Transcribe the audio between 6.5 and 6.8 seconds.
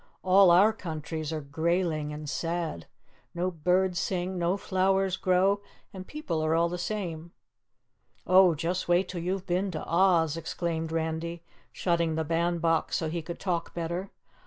all the